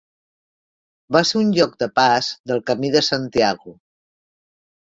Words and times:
Va 1.15 1.21
ser 1.31 1.37
un 1.41 1.51
lloc 1.57 1.75
de 1.83 1.89
pas 1.99 2.31
del 2.53 2.65
camí 2.71 2.91
de 2.97 3.05
Santiago. 3.11 3.79